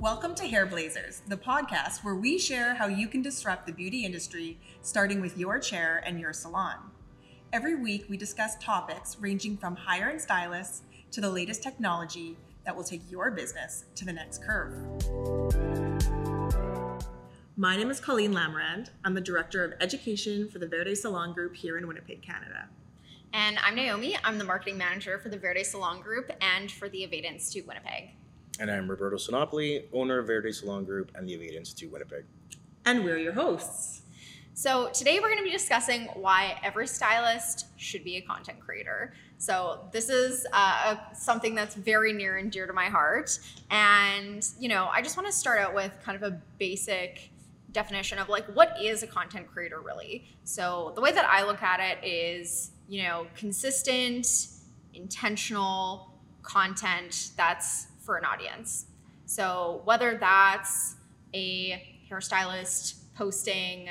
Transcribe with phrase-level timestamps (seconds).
[0.00, 4.06] Welcome to Hair Blazers, the podcast where we share how you can disrupt the beauty
[4.06, 6.76] industry, starting with your chair and your salon.
[7.52, 12.82] Every week, we discuss topics ranging from hiring stylists to the latest technology that will
[12.82, 14.72] take your business to the next curve.
[17.58, 18.88] My name is Colleen Lamrand.
[19.04, 22.70] I'm the Director of Education for the Verde Salon Group here in Winnipeg, Canada.
[23.34, 24.16] And I'm Naomi.
[24.24, 28.14] I'm the marketing manager for the Verde Salon Group and for the Aveda Institute Winnipeg.
[28.60, 32.26] And I'm Roberto Sinopoli, owner of Verde Salon Group and the Aveda Institute Winnipeg.
[32.84, 34.02] And we're your hosts.
[34.52, 39.14] So today we're going to be discussing why every stylist should be a content creator.
[39.38, 43.38] So this is uh, something that's very near and dear to my heart.
[43.70, 47.30] And, you know, I just want to start out with kind of a basic
[47.72, 51.62] definition of like what is a content creator really so the way that i look
[51.62, 54.48] at it is you know consistent
[54.92, 58.86] intentional content that's for an audience.
[59.24, 60.96] So whether that's
[61.32, 63.90] a hairstylist posting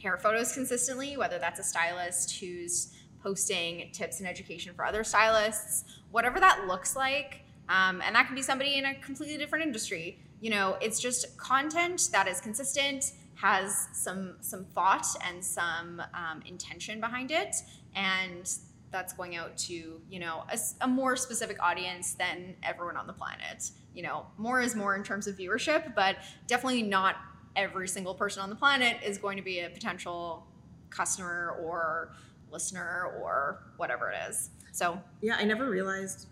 [0.00, 5.86] hair photos consistently, whether that's a stylist who's posting tips and education for other stylists,
[6.12, 10.20] whatever that looks like, um, and that can be somebody in a completely different industry.
[10.40, 16.42] You know, it's just content that is consistent, has some some thought and some um,
[16.46, 17.56] intention behind it,
[17.96, 18.48] and
[18.90, 23.12] that's going out to you know a, a, more specific audience than everyone on the
[23.12, 23.70] planet.
[23.94, 26.16] You know more is more in terms of viewership but
[26.46, 27.16] definitely not
[27.56, 30.46] every single person on the planet is going to be a potential
[30.90, 32.12] customer or
[32.50, 34.50] listener or whatever it is.
[34.72, 35.00] So.
[35.20, 36.26] Yeah i never realized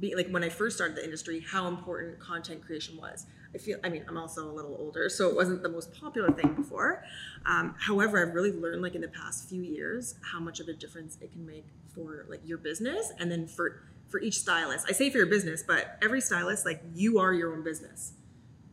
[0.00, 3.78] be, like when i first started the industry how important content creation was I feel,
[3.84, 7.04] I mean, I'm also a little older, so it wasn't the most popular thing before.
[7.46, 10.72] Um, however, I've really learned, like in the past few years, how much of a
[10.72, 14.86] difference it can make for like your business, and then for for each stylist.
[14.88, 18.12] I say for your business, but every stylist, like you are your own business.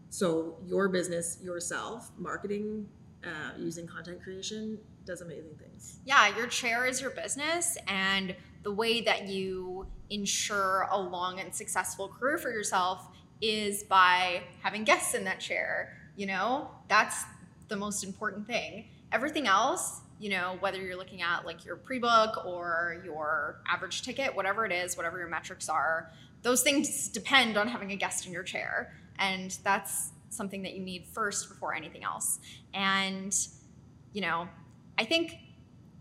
[0.10, 2.88] So your business, yourself, marketing,
[3.24, 6.00] uh, using content creation does amazing things.
[6.06, 11.54] Yeah, your chair is your business, and the way that you ensure a long and
[11.54, 13.08] successful career for yourself
[13.42, 15.98] is by having guests in that chair.
[16.16, 17.24] You know, that's
[17.68, 18.90] the most important thing.
[19.12, 24.04] Everything else, you know, whether you're looking at like your pre book or your average
[24.04, 26.12] ticket, whatever it is, whatever your metrics are,
[26.44, 28.94] those things depend on having a guest in your chair.
[29.18, 32.40] And that's something that you need first before anything else.
[32.74, 33.36] And,
[34.14, 34.48] you know,
[34.98, 35.34] I think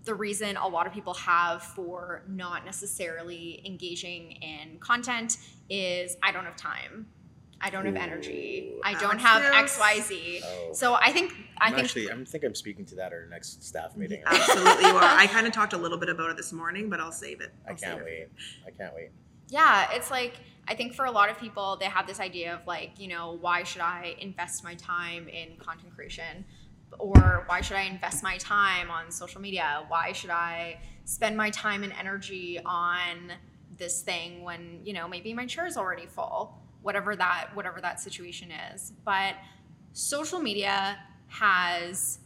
[0.04, 5.36] the reason a lot of people have for not necessarily engaging in content
[5.68, 7.06] is I don't have time
[7.60, 8.74] I don't have energy.
[8.84, 10.42] I don't have X, Y, Z.
[10.44, 10.72] Oh.
[10.72, 13.26] So I think I I'm think actually I think I'm speaking to that at our
[13.26, 14.22] next staff meeting.
[14.24, 15.02] Absolutely, you are.
[15.02, 17.52] I kind of talked a little bit about it this morning, but I'll save it.
[17.66, 18.28] I'll I can not wait.
[18.66, 19.10] I can't wait.
[19.48, 20.34] Yeah, it's like
[20.70, 23.36] I think for a lot of people, they have this idea of like, you know,
[23.40, 26.44] why should I invest my time in content creation?
[26.98, 29.84] Or why should I invest my time on social media?
[29.88, 33.32] Why should I spend my time and energy on
[33.76, 36.59] this thing when, you know, maybe my chair is already full?
[36.82, 38.92] Whatever that whatever that situation is.
[39.04, 39.34] But
[39.92, 40.98] social media
[41.28, 42.20] has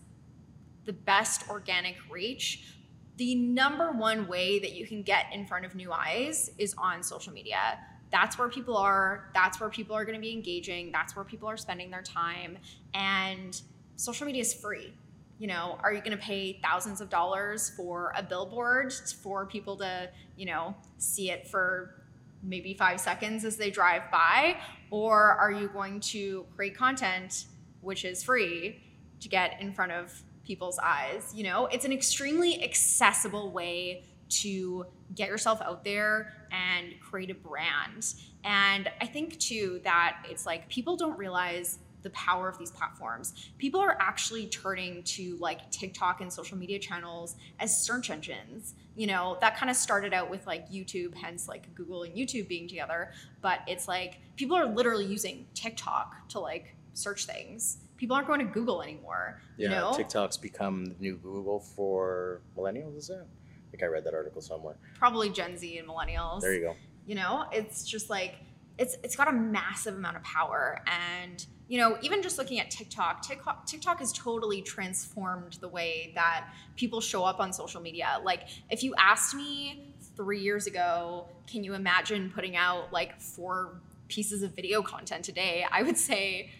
[0.84, 2.74] the best organic reach.
[3.16, 7.02] The number one way that you can get in front of new eyes is on
[7.02, 7.78] social media.
[8.10, 11.48] That's where people are that's where people are going to be engaging that's where people
[11.48, 12.58] are spending their time.
[12.92, 13.60] And
[13.96, 14.92] social media is free.
[15.38, 19.76] You know are you going to pay thousands of dollars for a billboard for people
[19.78, 22.03] to you know see it for
[22.44, 24.56] maybe five seconds as they drive by?
[24.90, 27.46] Or are you going to create content
[27.80, 28.80] which is free
[29.20, 31.32] to get in front of people's eyes?
[31.34, 37.34] You know, it's an extremely accessible way to get yourself out there and create a
[37.34, 38.14] brand.
[38.44, 43.50] And I think too that it's like people don't realize the power of these platforms.
[43.58, 48.74] People are actually turning to like TikTok and social media channels as search engines.
[48.94, 52.46] You know, that kind of started out with like YouTube, hence like Google and YouTube
[52.46, 53.10] being together.
[53.40, 57.78] But it's like people are literally using TikTok to like search things.
[57.96, 59.40] People aren't going to Google anymore.
[59.56, 59.92] Yeah, you know?
[59.96, 63.16] TikTok's become the new Google for millennials, is it?
[63.16, 64.76] I think I read that article somewhere.
[64.98, 66.42] Probably Gen Z and millennials.
[66.42, 66.76] There you go.
[67.06, 68.36] You know, it's just like
[68.78, 72.70] it's it's got a massive amount of power and you know even just looking at
[72.70, 78.20] tiktok tiktok tiktok has totally transformed the way that people show up on social media.
[78.22, 83.80] Like if you asked me three years ago can you imagine putting out like four
[84.08, 85.66] pieces of video content a day?
[85.70, 86.50] I would say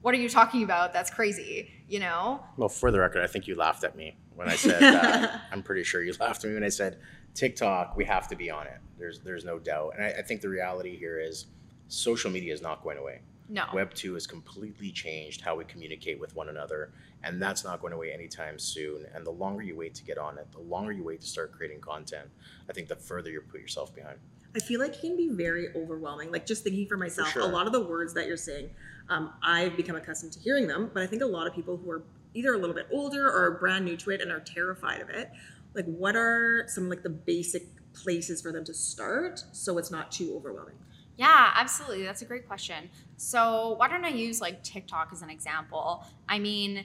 [0.00, 0.92] what are you talking about?
[0.92, 2.44] That's crazy you know?
[2.56, 5.62] Well for the record i think you laughed at me when i said that i'm
[5.62, 6.98] pretty sure you laughed at me when i said
[7.34, 8.78] tiktok we have to be on it.
[8.98, 9.94] There's there's no doubt.
[9.96, 11.46] And I, I think the reality here is
[11.88, 13.64] social media is not going away No.
[13.72, 16.90] Web 2 has completely changed how we communicate with one another,
[17.24, 19.06] and that's not going away anytime soon.
[19.14, 21.52] And the longer you wait to get on it, the longer you wait to start
[21.52, 22.28] creating content,
[22.68, 24.18] I think the further you put yourself behind.
[24.54, 26.30] I feel like it can be very overwhelming.
[26.30, 27.42] Like just thinking for myself, sure.
[27.42, 28.70] a lot of the words that you're saying,
[29.08, 31.90] um, I've become accustomed to hearing them, but I think a lot of people who
[31.90, 32.02] are
[32.34, 35.30] either a little bit older or brand new to it and are terrified of it,
[35.74, 37.64] like what are some like the basic
[37.94, 40.76] places for them to start so it's not too overwhelming?
[41.18, 42.04] Yeah, absolutely.
[42.04, 42.88] That's a great question.
[43.16, 46.04] So, why don't I use like TikTok as an example?
[46.28, 46.84] I mean,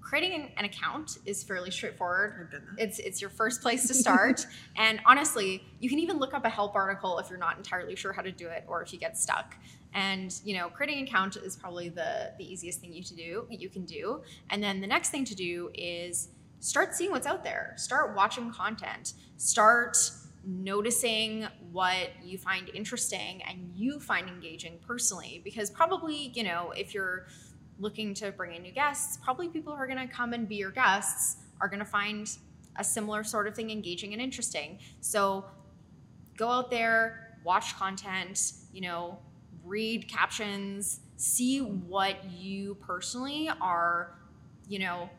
[0.00, 2.34] creating an account is fairly straightforward.
[2.40, 2.82] I've done that.
[2.82, 4.44] It's it's your first place to start.
[4.76, 8.12] and honestly, you can even look up a help article if you're not entirely sure
[8.12, 9.54] how to do it or if you get stuck.
[9.94, 13.46] And you know, creating an account is probably the the easiest thing you to do
[13.48, 14.22] you can do.
[14.50, 17.74] And then the next thing to do is start seeing what's out there.
[17.76, 19.12] Start watching content.
[19.36, 19.96] Start
[20.44, 26.94] noticing what you find interesting and you find engaging personally because probably, you know, if
[26.94, 27.26] you're
[27.78, 30.56] looking to bring in new guests, probably people who are going to come and be
[30.56, 32.36] your guests are going to find
[32.76, 34.78] a similar sort of thing engaging and interesting.
[35.00, 35.44] So
[36.36, 39.18] go out there, watch content, you know,
[39.64, 44.14] read captions, see what you personally are,
[44.68, 45.10] you know,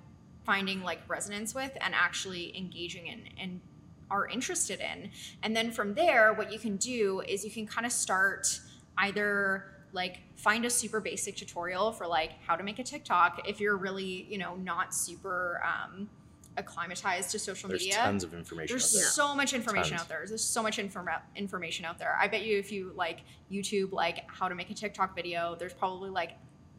[0.45, 3.61] finding like resonance with and actually engaging in and
[4.11, 5.11] are interested in.
[5.43, 8.59] And then from there, what you can do is you can kind of start
[8.97, 13.59] either like find a super basic tutorial for like how to make a TikTok if
[13.59, 16.09] you're really, you know, not super um,
[16.57, 17.95] acclimatized to social There's media.
[17.95, 19.09] There's tons of information There's out there.
[19.09, 20.01] so much information Tons.
[20.01, 20.25] out there.
[20.27, 22.17] There's so much informa- information out there.
[22.19, 23.21] I bet you if you like
[23.51, 26.31] YouTube, like how to make a TikTok video, there's probably like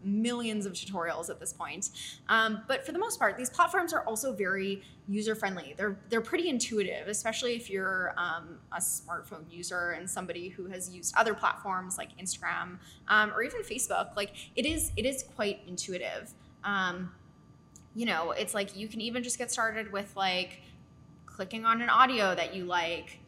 [0.04, 1.90] millions of tutorials at this point.
[2.28, 5.74] Um, but for the most part, these platforms are also very user friendly.
[5.76, 10.90] They're they're pretty intuitive, especially if you're um, a smartphone user and somebody who has
[10.90, 14.16] used other platforms like Instagram um, or even Facebook.
[14.16, 16.32] Like it is it is quite intuitive.
[16.64, 17.12] Um,
[17.94, 20.62] you know, it's like you can even just get started with like
[21.26, 23.19] clicking on an audio that you like,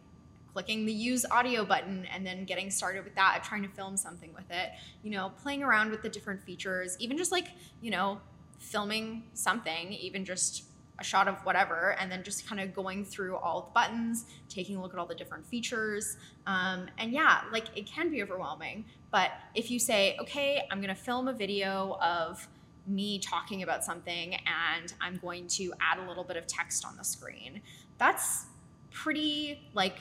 [0.52, 4.32] clicking the use audio button, and then getting started with that, trying to film something
[4.34, 4.70] with it,
[5.02, 7.49] you know, playing around with the different features, even just like,
[7.81, 8.20] you know,
[8.58, 10.64] filming something, even just
[10.99, 14.76] a shot of whatever, and then just kind of going through all the buttons, taking
[14.76, 16.16] a look at all the different features.
[16.46, 18.84] Um, and yeah, like it can be overwhelming.
[19.10, 22.46] But if you say, okay, I'm to film a video of,
[22.87, 26.96] me talking about something and I'm going to add a little bit of text on
[26.96, 27.62] the screen.
[27.98, 28.46] That's
[28.90, 29.98] pretty like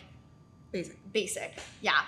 [0.71, 1.13] Basic.
[1.13, 1.53] basic.
[1.81, 2.01] Yeah.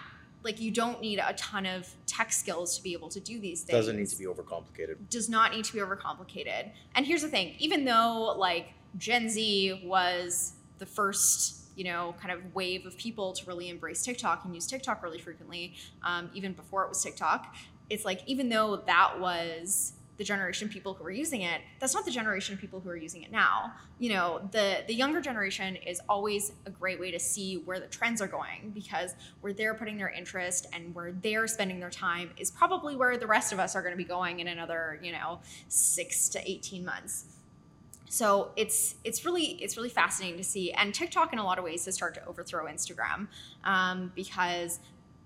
[0.43, 3.61] Like you don't need a ton of tech skills to be able to do these
[3.61, 3.77] things.
[3.77, 5.09] Doesn't need to be overcomplicated.
[5.09, 6.71] does not need to be overcomplicated.
[6.95, 12.31] And here's the thing, even though like Gen Z was the first you know, kind
[12.31, 15.73] of wave of people to really embrace TikTok and use TikTok really frequently,
[16.03, 17.55] um, even before it was TikTok.
[17.89, 21.93] It's like, even though that was the generation of people who are using it that's
[21.93, 23.73] not the generation of people who are using it now.
[23.99, 27.87] You know the the younger generation is always a great way to see where the
[27.87, 32.29] trends are going because where they're putting their interest and where they're spending their time
[32.37, 35.11] is probably where the rest of us are going to be going in another you
[35.11, 37.25] know 6 to 18 months.
[38.13, 41.63] So it's it's really it's really fascinating to see and tiktok in a lot of
[41.63, 43.27] ways has started to overthrow instagram
[43.63, 44.79] um, because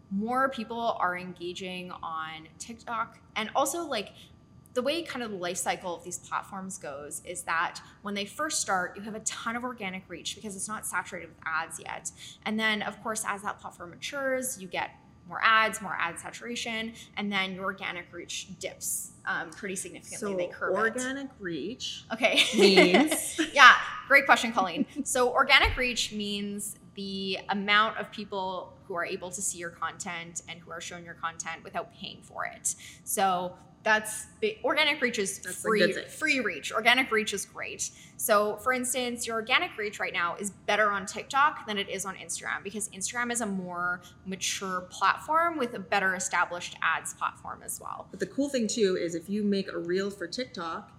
[0.10, 4.12] more people are engaging on tiktok and also like
[4.78, 8.26] the way kind of the life cycle of these platforms goes is that when they
[8.26, 11.80] first start, you have a ton of organic reach because it's not saturated with ads
[11.80, 12.12] yet.
[12.46, 14.92] And then, of course, as that platform matures, you get
[15.28, 20.32] more ads, more ad saturation, and then your organic reach dips um, pretty significantly.
[20.32, 20.78] So they curve it.
[20.78, 22.44] organic reach Okay.
[22.56, 23.74] means yeah,
[24.08, 24.86] great question, Colleen.
[25.06, 30.44] So, organic reach means the amount of people who are able to see your content
[30.48, 32.76] and who are shown your content without paying for it.
[33.04, 33.54] So,
[33.88, 36.74] that's the organic reach is That's free free reach.
[36.74, 37.90] Organic reach is great.
[38.18, 42.04] So, for instance, your organic reach right now is better on TikTok than it is
[42.04, 47.62] on Instagram because Instagram is a more mature platform with a better established ads platform
[47.64, 48.08] as well.
[48.12, 50.92] But the cool thing too is if you make a reel for TikTok,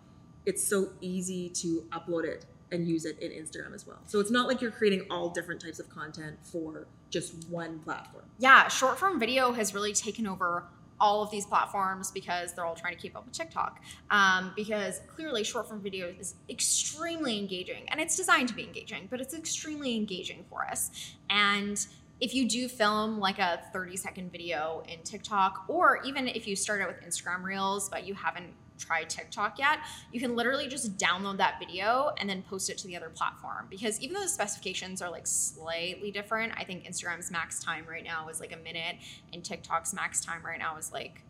[0.46, 3.98] it's so easy to upload it and use it in Instagram as well.
[4.06, 8.24] So it's not like you're creating all different types of content for just one platform.
[8.38, 10.64] yeah, short form video has really taken over
[11.00, 13.80] all of these platforms because they're all trying to keep up with TikTok.
[14.10, 19.08] Um, because clearly, short form video is extremely engaging and it's designed to be engaging,
[19.10, 20.90] but it's extremely engaging for us.
[21.30, 21.84] And
[22.20, 26.56] if you do film like a 30 second video in TikTok, or even if you
[26.56, 29.78] start out with Instagram Reels, but you haven't tried TikTok yet,
[30.12, 33.66] you can literally just download that video and then post it to the other platform.
[33.68, 38.04] Because even though the specifications are like slightly different, I think Instagram's max time right
[38.04, 38.96] now is like a minute,
[39.32, 41.22] and TikTok's max time right now is like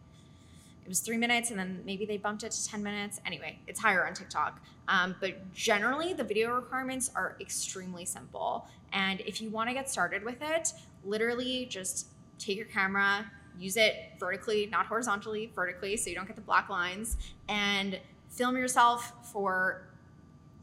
[0.89, 3.21] it was three minutes and then maybe they bumped it to 10 minutes.
[3.27, 4.59] Anyway, it's higher on TikTok.
[4.89, 8.67] Um, but generally, the video requirements are extremely simple.
[8.95, 10.73] And if you want to get started with it,
[11.05, 12.07] literally just
[12.39, 16.69] take your camera, use it vertically, not horizontally, vertically, so you don't get the black
[16.69, 17.17] lines,
[17.49, 17.99] and
[18.31, 19.89] film yourself for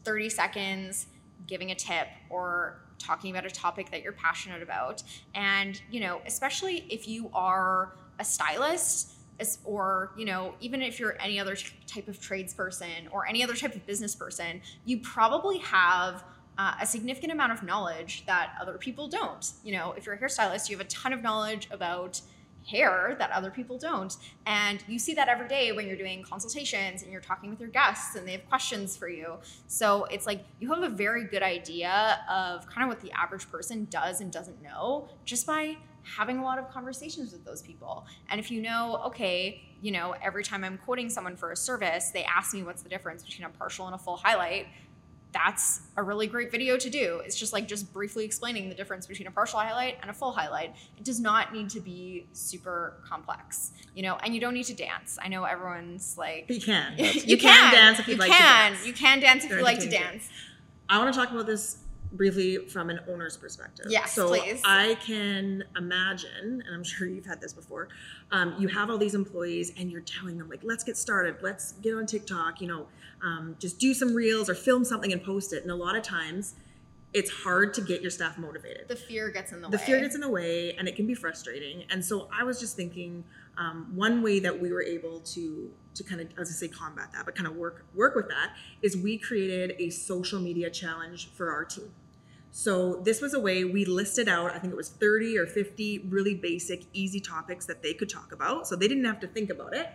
[0.03, 1.07] 30 seconds
[1.47, 5.03] giving a tip or talking about a topic that you're passionate about.
[5.33, 9.11] And, you know, especially if you are a stylist,
[9.65, 13.75] or you know even if you're any other type of tradesperson or any other type
[13.75, 16.23] of business person you probably have
[16.57, 20.17] uh, a significant amount of knowledge that other people don't you know if you're a
[20.17, 22.21] hairstylist you have a ton of knowledge about
[22.65, 24.17] hair that other people don't.
[24.45, 27.69] And you see that every day when you're doing consultations and you're talking with your
[27.69, 29.36] guests and they have questions for you.
[29.67, 33.50] So it's like you have a very good idea of kind of what the average
[33.51, 38.05] person does and doesn't know just by having a lot of conversations with those people.
[38.29, 42.10] And if you know, okay, you know, every time I'm quoting someone for a service,
[42.10, 44.67] they ask me what's the difference between a partial and a full highlight
[45.35, 47.21] that's a really great video to do.
[47.25, 50.31] It's just like just briefly explaining the difference between a partial highlight and a full
[50.31, 50.73] highlight.
[50.97, 54.73] It does not need to be super complex, you know, and you don't need to
[54.73, 55.19] dance.
[55.21, 56.93] I know everyone's like you can.
[56.97, 57.71] you, you can.
[57.71, 58.71] can dance if you, you like can.
[58.71, 58.87] to dance.
[58.87, 60.29] You can dance if you like to dance.
[60.87, 61.79] I want to talk about this
[62.15, 63.88] briefly from an owner's perspective.
[63.89, 64.62] Yes, so please.
[64.63, 67.89] I can imagine, and I'm sure you've had this before.
[68.31, 71.38] Um, you have all these employees, and you're telling them like, "Let's get started.
[71.41, 72.62] Let's get on TikTok.
[72.62, 72.88] You know,
[73.24, 76.03] um, just do some reels or film something and post it." And a lot of
[76.03, 76.55] times,
[77.15, 78.89] it's hard to get your staff motivated.
[78.89, 79.77] The fear gets in the, the way.
[79.77, 82.60] The fear gets in the way and it can be frustrating and so i was
[82.60, 83.24] just thinking
[83.57, 87.10] um, one way that we were able to to kind of as i say combat
[87.13, 91.29] that but kind of work work with that is we created a social media challenge
[91.31, 91.89] for our team
[92.57, 96.07] so this was a way we listed out i think it was 30 or 50
[96.09, 99.50] really basic easy topics that they could talk about so they didn't have to think
[99.50, 99.89] about it.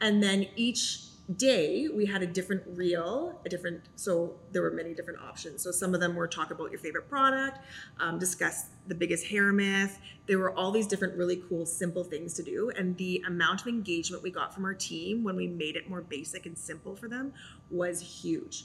[0.00, 1.04] And then each
[1.36, 5.62] day we had a different reel a different so there were many different options.
[5.62, 7.58] So some of them were talk about your favorite product
[8.00, 9.98] um, discuss the biggest hair myth.
[10.26, 12.70] There were all these different really cool simple things to do.
[12.78, 16.00] And the amount of engagement we got from our team when we made it more
[16.00, 17.34] basic and simple for them
[17.70, 18.64] was huge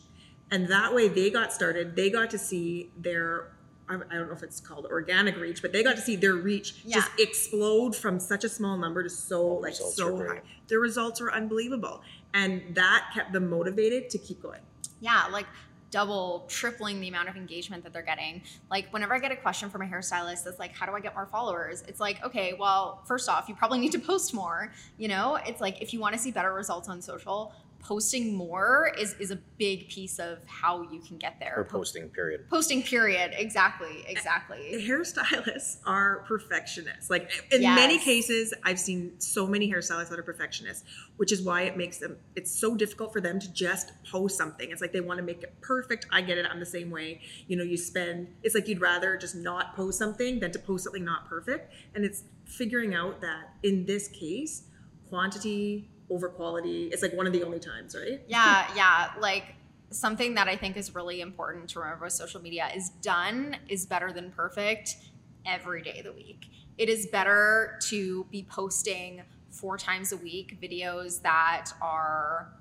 [0.53, 3.49] and that way they got started they got to see their
[3.89, 6.35] I I don't know if it's called organic reach, but they got to see their
[6.35, 10.23] reach just explode from such a small number to so oh, The like so high.
[10.25, 10.41] great.
[10.69, 12.01] Their results were unbelievable,
[12.33, 14.61] and that kept them motivated to keep going.
[15.01, 15.47] yeah, like
[15.91, 18.41] double, tripling the amount of engagement that they're getting.
[18.71, 21.13] Like whenever I get a question from a hairstylist that's like, how do I get
[21.13, 21.83] more followers?
[21.87, 24.71] It's like, okay, well, first off, you probably need to post more.
[24.97, 28.91] You know, it's like if you want to see better results on social, posting more
[28.97, 31.53] is is a big piece of how you can get there.
[31.57, 32.49] or posting period.
[32.49, 33.31] Posting period.
[33.35, 34.05] Exactly.
[34.07, 34.85] Exactly.
[34.87, 37.09] Hairstylists are perfectionists.
[37.09, 40.85] Like in many cases, I've seen so many hairstylists that are perfectionists,
[41.17, 42.17] which is why it makes them.
[42.35, 44.71] It's so difficult for them to just post something.
[44.71, 46.07] It's like they want to make it perfect.
[46.11, 46.45] I get it.
[46.49, 47.21] I'm the same way.
[47.47, 48.29] You know, you spend.
[48.43, 51.73] It's like you'd rather just not post something than to post something not perfect.
[51.93, 54.63] And it's figuring out that in this case,
[55.09, 56.87] quantity over quality.
[56.87, 58.21] It's like one of the only times, right?
[58.27, 59.11] yeah, yeah.
[59.19, 59.55] Like
[59.89, 63.85] something that I think is really important to remember with social media is done is
[63.85, 64.97] better than perfect
[65.45, 66.47] every day of the week.
[66.77, 72.53] It is better to be posting four times a week videos that are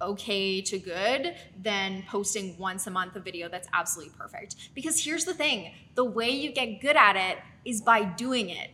[0.00, 4.56] okay to good than posting once a month a video that's absolutely perfect.
[4.74, 8.70] Because here's the thing the way you get good at it is by doing it.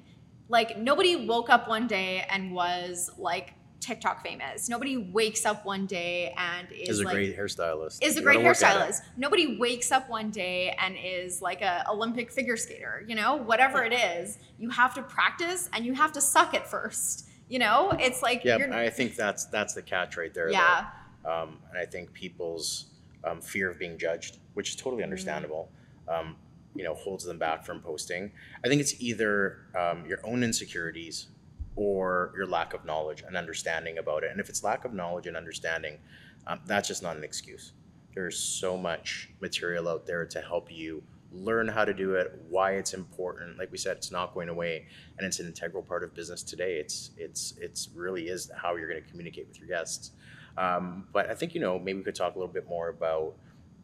[0.49, 4.69] Like, nobody woke up one day and was like TikTok famous.
[4.69, 8.03] Nobody wakes up one day and is, Is a like, great hairstylist.
[8.03, 8.93] is a You great gotta work at it.
[8.93, 9.01] hairstylist.
[9.17, 13.37] Nobody wakes up one day and is like a Olympic figure skater, you know?
[13.37, 17.29] Whatever it is, you have to practice and you have to suck at first.
[17.49, 17.91] You know?
[18.01, 20.51] It's like Yeah, you're I think that's that's the catch right there.
[20.51, 20.87] Yeah.
[21.27, 22.87] Um, and I think people's
[23.25, 24.85] um, fear of being judged, which is Mm-hmm.
[24.85, 25.71] totally understandable,
[26.09, 26.37] um,
[26.75, 28.33] you know, holds them back from posting.
[28.65, 31.27] I think it's either um, your own insecurities
[31.77, 34.31] or your lack of knowledge and understanding about it.
[34.31, 35.99] And if it's lack of knowledge and understanding,
[36.47, 37.73] um, that's just not an excuse.
[38.15, 41.03] There's so much material out there to help you
[41.33, 43.59] learn how to do it, why it's important.
[43.59, 44.87] Like we said, it's not going away,
[45.17, 46.75] and it's an integral part of business today.
[46.75, 50.13] It's it's it's really is how you're going to communicate with your guests.
[50.59, 53.35] Um, but I think you know maybe we could talk a little bit more about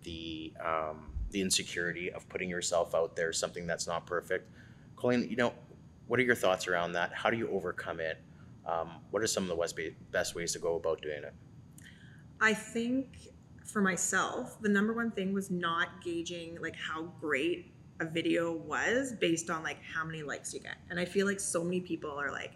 [0.03, 4.51] the um, the insecurity of putting yourself out there, something that's not perfect.
[4.97, 5.53] Colleen, you know,
[6.09, 7.13] what are your thoughts around that?
[7.15, 8.19] How do you overcome it?
[8.67, 11.35] Um, what are some of the best ways to go about doing it?
[12.41, 13.31] I think
[13.65, 19.13] for myself, the number one thing was not gauging like how great a video was
[19.13, 20.77] based on like how many likes you get.
[20.91, 22.53] And I feel like so many people are like,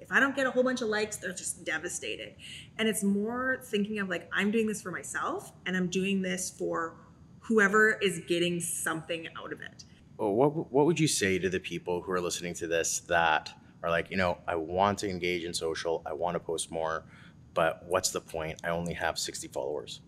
[0.00, 2.34] if I don't get a whole bunch of likes, they're just devastated.
[2.78, 6.50] And it's more thinking of like, I'm doing this for myself and I'm doing this
[6.50, 6.96] for
[7.40, 9.84] whoever is getting something out of it.
[10.28, 13.88] What, what would you say to the people who are listening to this that are
[13.88, 17.04] like, you know, I want to engage in social, I want to post more,
[17.54, 18.60] but what's the point?
[18.62, 20.02] I only have 60 followers.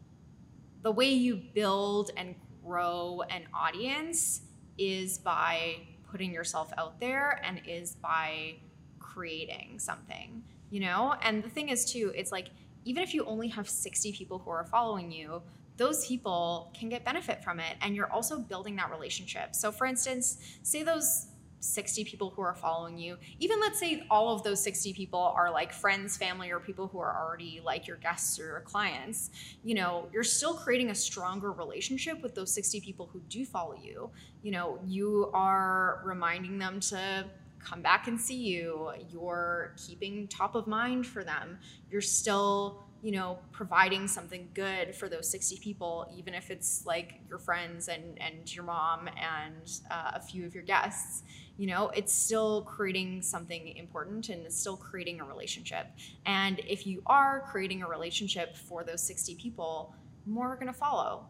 [0.82, 4.42] The way you build and grow an audience
[4.76, 5.78] is by
[6.10, 8.56] putting yourself out there and is by
[8.98, 11.14] creating something, you know?
[11.22, 12.48] And the thing is, too, it's like
[12.84, 15.40] even if you only have 60 people who are following you,
[15.82, 17.74] those people can get benefit from it.
[17.80, 19.52] And you're also building that relationship.
[19.52, 21.26] So, for instance, say those
[21.58, 25.50] 60 people who are following you, even let's say all of those 60 people are
[25.50, 29.30] like friends, family, or people who are already like your guests or your clients,
[29.64, 33.74] you know, you're still creating a stronger relationship with those 60 people who do follow
[33.74, 34.08] you.
[34.44, 37.26] You know, you are reminding them to
[37.58, 41.58] come back and see you, you're keeping top of mind for them,
[41.90, 47.20] you're still you know providing something good for those 60 people even if it's like
[47.28, 51.24] your friends and and your mom and uh, a few of your guests
[51.58, 55.86] you know it's still creating something important and it's still creating a relationship
[56.26, 59.94] and if you are creating a relationship for those 60 people
[60.24, 61.26] more are going to follow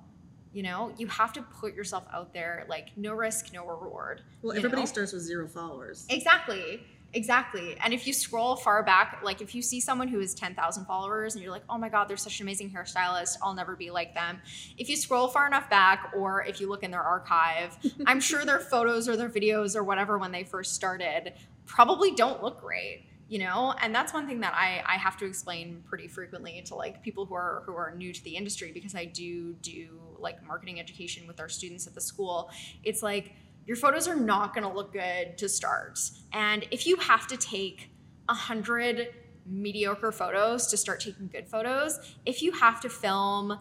[0.53, 4.55] you know you have to put yourself out there like no risk no reward Well,
[4.55, 4.87] everybody know?
[4.87, 6.07] starts with zero followers.
[6.11, 6.85] Exactly.
[7.15, 7.77] Exactly.
[7.85, 11.35] And if you scroll far back, like if you see someone who has 10,000 followers
[11.35, 14.15] and you're like, oh my God, they're such an amazing hairstylist, I'll never be like
[14.15, 14.41] them.
[14.79, 17.77] If you scroll far enough back, or if you look in their archive,
[18.07, 21.35] I'm sure their photos or their videos or whatever when they first started
[21.67, 23.05] probably don't look great.
[23.29, 26.75] You know, and that's one thing that I, I have to explain pretty frequently to
[26.75, 30.47] like people who are who are new to the industry because I do do like
[30.47, 32.51] marketing education with our students at the school.
[32.85, 33.33] It's like
[33.67, 35.99] your photos are not going to look good to start.
[36.33, 37.91] And if you have to take
[38.29, 39.09] a hundred
[39.47, 43.59] mediocre photos to start taking good photos, if you have to film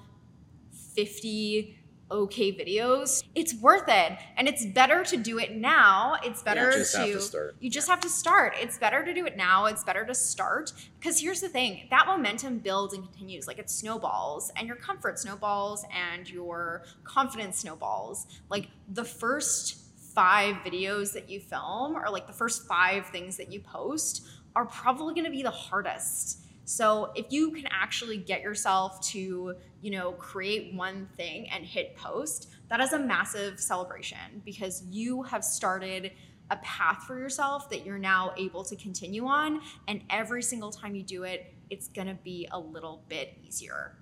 [0.96, 1.78] 50
[2.12, 4.18] okay videos, it's worth it.
[4.36, 6.18] And it's better to do it now.
[6.24, 7.56] It's better you to, to start.
[7.60, 8.54] you just have to start.
[8.60, 9.66] It's better to do it now.
[9.66, 13.70] It's better to start because here's the thing, that momentum builds and continues like it
[13.70, 18.28] snowballs and your comfort snowballs and your confidence snowballs.
[18.50, 19.81] Like the first
[20.14, 24.66] 5 videos that you film or like the first 5 things that you post are
[24.66, 26.40] probably going to be the hardest.
[26.66, 31.96] So if you can actually get yourself to, you know, create one thing and hit
[31.96, 36.12] post, that is a massive celebration because you have started
[36.50, 40.96] a path for yourself that you're now able to continue on and every single time
[40.96, 43.98] you do it, it's going to be a little bit easier.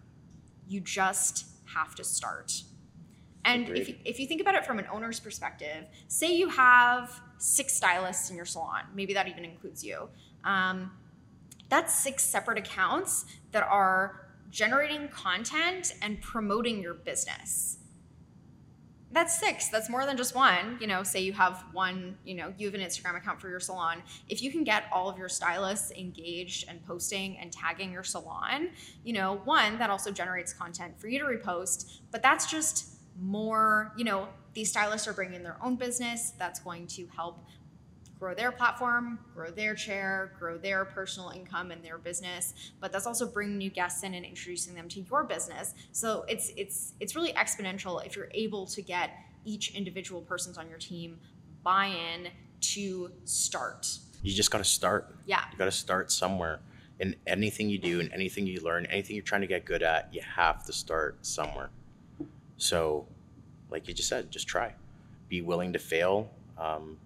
[0.68, 2.64] You just have to start.
[3.46, 7.22] And if you, if you think about it from an owner's perspective, say you have
[7.38, 10.10] six stylists in your salon, maybe that even includes you.
[10.44, 10.92] Um,
[11.70, 17.78] that's six separate accounts that are generating content and promoting your business.
[19.12, 19.70] That's six.
[19.70, 20.78] That's more than just one.
[20.80, 23.60] You know, say you have one, you know, you have an Instagram account for your
[23.60, 24.04] salon.
[24.28, 28.70] If you can get all of your stylists engaged and posting and tagging your salon,
[29.04, 33.94] you know, one, that also generates content for you to repost, but that's just more,
[33.98, 36.32] you know, these stylists are bringing their own business.
[36.38, 37.46] That's going to help
[38.20, 42.54] grow their platform, grow their chair, grow their personal income and their business.
[42.80, 45.74] But that's also bringing new guests in and introducing them to your business.
[45.92, 49.12] So it's it's it's really exponential if you're able to get
[49.46, 51.18] each individual persons on your team
[51.64, 52.30] buy-in
[52.62, 53.88] to start.
[54.22, 55.16] You just got to start.
[55.26, 55.44] Yeah.
[55.52, 56.60] You got to start somewhere.
[57.00, 60.14] And anything you do, and anything you learn, anything you're trying to get good at,
[60.14, 61.70] you have to start somewhere.
[62.60, 63.08] So,
[63.72, 64.76] like you just said, just try.
[65.30, 66.30] Be willing to fail.
[66.58, 66.98] Um,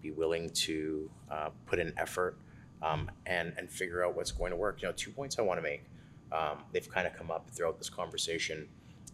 [0.00, 2.36] be willing to uh, put in effort
[2.82, 4.82] um, and and figure out what's going to work.
[4.82, 5.84] You know, two points I want to make.
[6.32, 8.68] Um, they've kind of come up throughout this conversation.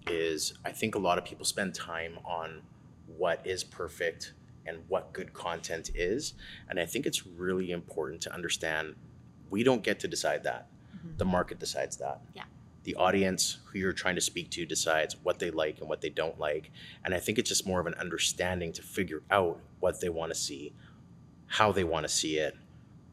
[0.06, 2.62] Is I think a lot of people spend time on
[3.18, 4.32] what is perfect
[4.66, 6.34] and what good content is,
[6.70, 8.94] and I think it's really important to understand
[9.50, 10.68] we don't get to decide that.
[11.16, 12.20] The market decides that.
[12.34, 12.44] Yeah.
[12.84, 16.08] The audience who you're trying to speak to decides what they like and what they
[16.10, 16.70] don't like.
[17.04, 20.32] And I think it's just more of an understanding to figure out what they want
[20.32, 20.72] to see,
[21.46, 22.56] how they want to see it,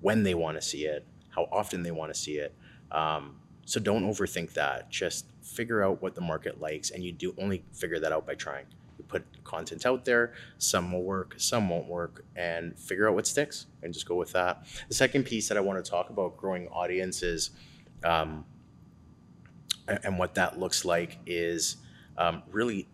[0.02, 2.56] when they want to see it, how often they want to see it.
[2.92, 4.90] Um, so don't overthink that.
[4.90, 8.36] Just figure out what the market likes, and you do only figure that out by
[8.36, 8.66] trying.
[8.98, 13.28] You put content out there, some will work, some won't work, and figure out what
[13.28, 14.66] sticks and just go with that.
[14.88, 17.50] The second piece that I want to talk about growing audiences
[18.04, 18.46] um,
[19.88, 21.78] and what that looks like is
[22.18, 22.88] um, really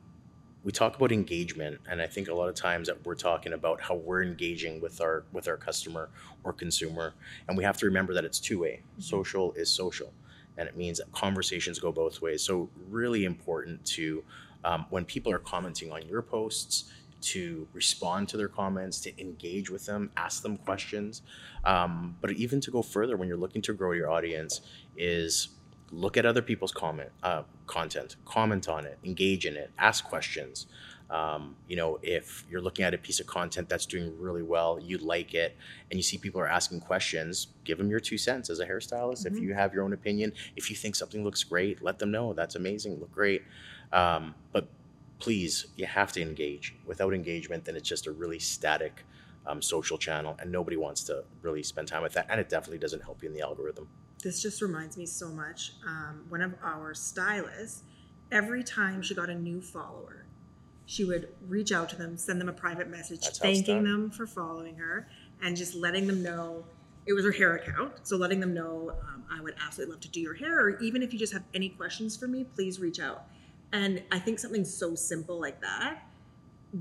[0.64, 3.82] we talk about engagement, and I think a lot of times that we're talking about
[3.82, 6.10] how we're engaging with our with our customer
[6.44, 7.14] or consumer,
[7.48, 8.82] and we have to remember that it's two way.
[9.00, 10.14] Social is social,
[10.58, 12.44] and it means that conversations go both ways.
[12.44, 14.24] So really important to
[14.64, 19.70] um, when people are commenting on your posts to respond to their comments, to engage
[19.70, 21.22] with them, ask them questions,
[21.66, 24.62] um, but even to go further when you're looking to grow your audience
[24.98, 25.50] is
[25.92, 30.68] look at other people's comment uh, content, comment on it, engage in it, ask questions.
[31.10, 34.80] Um, you know, if you're looking at a piece of content that's doing really well,
[34.80, 35.58] you like it,
[35.90, 39.26] and you see people are asking questions, give them your two cents as a hairstylist.
[39.26, 39.42] If Mhm.
[39.42, 42.56] you have your own opinion, if you think something looks great, let them know that's
[42.56, 43.44] amazing, look great.
[43.92, 44.70] Um, but
[45.20, 46.76] please, you have to engage.
[46.86, 49.04] Without engagement, then it's just a really static
[49.46, 52.28] um, social channel, and nobody wants to really spend time with that.
[52.30, 53.90] And it definitely doesn't help you in the algorithm.
[54.22, 55.74] This just reminds me so much.
[55.86, 57.84] Um, one of our stylists,
[58.32, 60.26] every time she got a new follower,
[60.86, 64.28] she would reach out to them, send them a private message, That's thanking them for
[64.28, 65.08] following her,
[65.42, 66.66] and just letting them know
[67.06, 67.94] it was her hair account.
[68.04, 71.02] So letting them know, um, I would absolutely love to do your hair, or even
[71.02, 73.26] if you just have any questions for me, please reach out.
[73.72, 76.04] And I think something so simple like that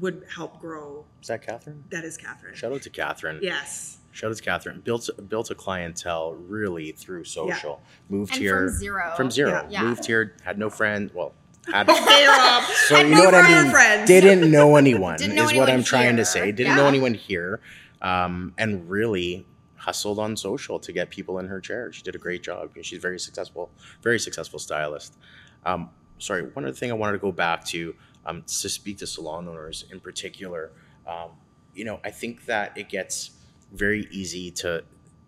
[0.01, 1.05] would help grow.
[1.23, 1.85] Is that Catherine?
[1.91, 2.55] That is Catherine.
[2.55, 3.39] Shout out to Catherine.
[3.43, 3.99] Yes.
[4.13, 4.81] Shout out to Catherine.
[4.81, 7.81] Built built a clientele really through social.
[8.09, 9.13] Moved And here from zero.
[9.17, 9.51] from zero.
[9.51, 9.83] Yeah.
[9.83, 9.83] Yeah.
[9.89, 11.11] Moved here, had no friend.
[11.15, 11.33] Well,
[11.73, 11.87] had
[12.89, 13.71] so And you know what I mean.
[13.71, 14.09] friends.
[14.09, 16.51] Didn't know anyone Didn't know is what I'm trying to say.
[16.53, 17.61] Didn't know anyone here,
[18.03, 19.47] um, and really
[19.77, 21.91] hustled on social to get people in her chair.
[21.93, 22.71] She did a great job.
[22.83, 23.71] She's very successful,
[24.03, 25.17] very successful stylist.
[25.65, 27.95] Um, sorry, one other thing I wanted to go back to
[28.27, 30.73] um, to speak to salon owners in particular.
[31.07, 31.31] Um,
[31.75, 33.31] you know, I think that it gets
[33.73, 34.85] very easy to,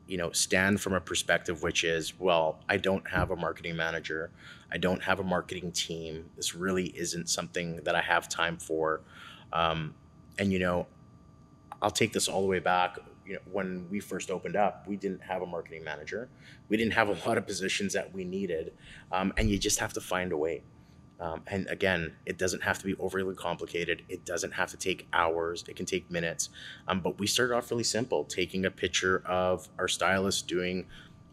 [0.07, 4.31] you know, stand from a perspective which is, well, I don't have a marketing manager,
[4.71, 6.31] I don't have a marketing team.
[6.37, 9.03] This really isn't something that I have time for.
[9.53, 9.95] Um,
[10.39, 10.87] and you know,
[11.81, 12.99] I'll take this all the way back.
[13.27, 16.29] You know, when we first opened up, we didn't have a marketing manager.
[16.69, 18.73] We didn't have a lot of positions that we needed,
[19.13, 20.63] um, and you just have to find a way.
[21.23, 24.03] Um, and again, it doesn't have to be overly complicated.
[24.09, 25.65] It doesn't have to take hours.
[25.69, 26.49] It can take minutes.
[26.89, 30.87] Um, but we started off really simple, taking a picture of our stylist doing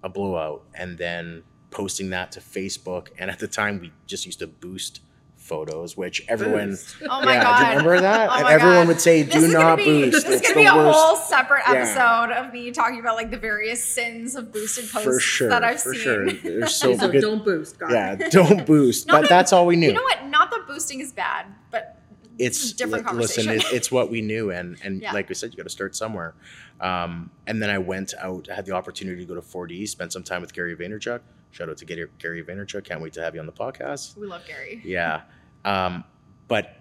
[0.04, 3.08] a blowout and then posting that to Facebook.
[3.18, 5.02] And at the time, we just used to boost
[5.50, 6.70] photos, which everyone.
[6.70, 6.96] Boost.
[7.10, 7.58] Oh my yeah, god.
[7.58, 8.30] do you remember that?
[8.30, 8.88] Oh and everyone God.
[8.88, 10.86] would say, "Do is not gonna be, boost." This is it's gonna the be a
[10.86, 11.00] worst.
[11.00, 11.74] whole separate Yeah.
[11.74, 15.64] episode of me talking about like the various sins of boosted posts for sure, that
[15.66, 16.02] I've for seen.
[16.04, 16.32] sure.
[16.44, 17.22] There's so, So good.
[17.22, 17.78] don't boost.
[17.80, 19.08] Got Yeah, don't boost.
[19.08, 19.88] But that- that's all we knew.
[19.88, 20.26] You know what?
[20.28, 21.98] Not that boosting is bad, but
[22.38, 23.74] it's a different li- listen conversation.
[23.76, 25.12] it, it's what we knew and and Yeah.
[25.12, 26.36] like we said you got to start somewhere
[26.80, 30.14] um, and then i went out i had the opportunity to go to 4d spend
[30.14, 31.20] some time with gary vaynerchuk
[31.52, 34.26] shout out to gary, gary vaynerchuk can't wait to have you on the podcast we
[34.26, 34.82] love Gary.
[34.86, 35.24] yeah
[35.66, 36.04] um,
[36.48, 36.76] but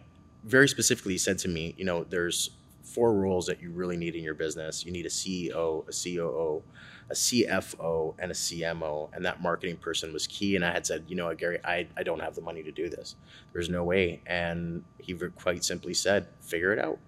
[0.45, 2.51] very specifically he said to me you know there's
[2.88, 4.85] four roles that you really need in your business.
[4.85, 6.62] You need a ceo a coo
[7.11, 10.57] a cfo and a cmo and that marketing person was key.
[10.57, 12.73] And i had said you know what gary i, I don't have the money to
[12.73, 13.17] do this.
[13.53, 14.21] There's no way.
[14.27, 16.99] And he quite simply said figure it out.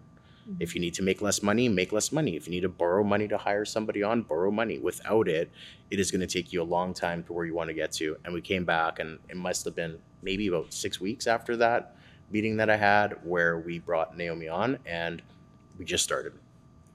[0.58, 2.36] If you need to make less money make less money.
[2.36, 4.78] If you need to borrow money to hire somebody on borrow money.
[4.78, 5.50] Without it
[5.90, 7.92] it is going to take you a long time to where you want to get
[7.92, 8.16] to.
[8.24, 11.96] And we came back and it must have been maybe about six weeks after that
[12.30, 15.22] meeting that i had where we brought naomi on and
[15.78, 16.32] we just started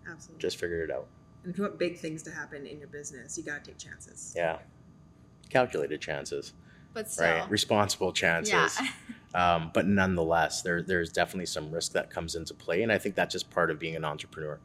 [0.09, 0.41] Absolutely.
[0.41, 1.07] just figured it out
[1.43, 4.33] and if you want big things to happen in your business, you gotta take chances.
[4.35, 4.57] yeah
[5.49, 6.53] calculated chances
[6.93, 7.25] But still.
[7.25, 8.87] right responsible chances Yeah.
[9.55, 13.15] um, but nonetheless there, there's definitely some risk that comes into play and i think
[13.15, 14.59] that's just part of being an entrepreneur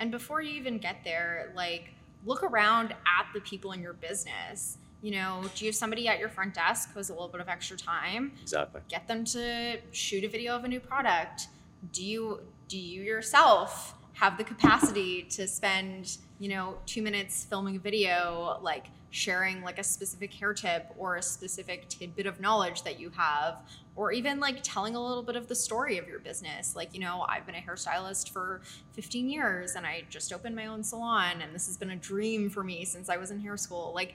[0.00, 1.90] And before you even get there, like
[2.24, 4.78] look around at the people in your business.
[5.00, 7.40] You know, do you have somebody at your front desk who has a little bit
[7.40, 8.32] of extra time?
[8.42, 11.48] exactly Get them to shoot a video of a new product.
[11.92, 17.76] Do you do you yourself have the capacity to spend, you know, 2 minutes filming
[17.76, 22.82] a video like sharing like a specific hair tip or a specific tidbit of knowledge
[22.82, 23.56] that you have
[23.96, 27.00] or even like telling a little bit of the story of your business like you
[27.00, 28.60] know i've been a hairstylist for
[28.92, 32.50] 15 years and i just opened my own salon and this has been a dream
[32.50, 34.14] for me since i was in hair school like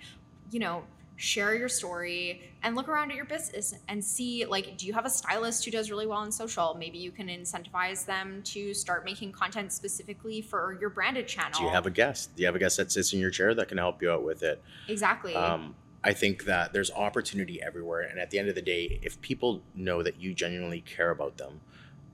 [0.53, 0.83] you know
[1.15, 5.05] share your story and look around at your business and see like do you have
[5.05, 6.75] a stylist who does really well on social?
[6.75, 11.65] Maybe you can incentivize them to start making content specifically for your branded channel do
[11.65, 12.35] you have a guest?
[12.35, 14.23] Do you have a guest that sits in your chair that can help you out
[14.23, 14.61] with it?
[14.87, 15.35] Exactly.
[15.35, 19.21] Um, i think that there's opportunity everywhere and at the end of the day if
[19.21, 21.61] people know that you genuinely care about them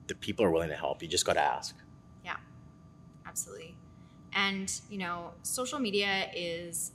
[0.09, 1.01] the people are willing to help.
[1.01, 1.75] You just got to ask.
[2.25, 2.35] Yeah.
[3.25, 3.75] absolutely.
[4.33, 6.91] And you know social media is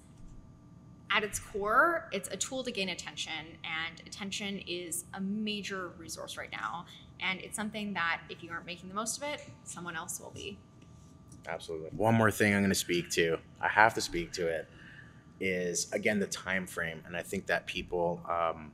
[1.10, 6.36] at its core it's a tool to gain attention and attention is a major resource
[6.36, 6.86] right now
[7.20, 10.30] And it's something that if you aren't making the most of it, someone else will
[10.30, 10.58] be.
[11.46, 11.90] Absolutely.
[11.96, 13.38] One more thing I'm going to speak to.
[13.60, 14.68] I have to speak to it.
[15.40, 18.70] Is again the time frame, and I think that people um,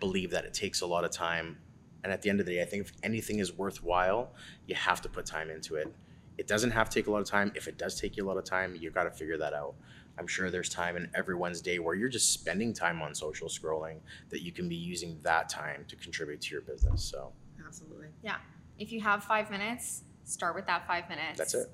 [0.00, 1.56] believe that it takes a lot of time.
[2.02, 4.32] And at the end of the day, I think if anything is worthwhile,
[4.66, 5.92] you have to put time into it.
[6.36, 7.52] It doesn't have to take a lot of time.
[7.54, 9.74] If it does take you a lot of time, you got to figure that out.
[10.18, 13.98] I'm sure there's time in everyone's day where you're just spending time on social scrolling
[14.30, 17.02] that you can be using that time to contribute to your business.
[17.02, 17.32] So
[17.64, 18.08] Absolutely.
[18.22, 18.36] Yeah.
[18.78, 21.38] If you have five minutes, start with that five minutes.
[21.38, 21.70] that's it.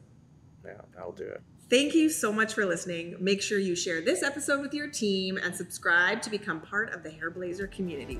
[0.64, 1.42] Yeah, that'll do it.
[1.68, 3.16] Thank you so much for listening.
[3.18, 7.02] Make sure you share this episode with your team and subscribe to become part of
[7.02, 8.18] the Hairblazer community.